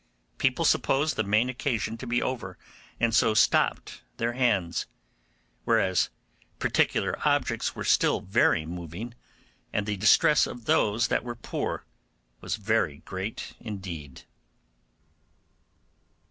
[0.39, 2.57] People supposed the main occasion to be over,
[2.99, 4.87] and so stopped their hands;
[5.63, 6.09] whereas
[6.57, 9.13] particular objects were still very moving,
[9.71, 11.85] and the distress of those that were poor
[12.39, 14.23] was very great indeed.